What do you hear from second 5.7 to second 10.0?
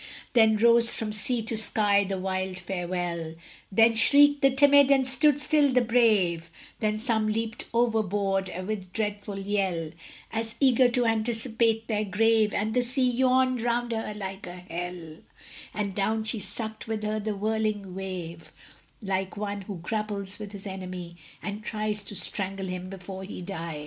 the brave; Then some leaped overboard with dreadful yell,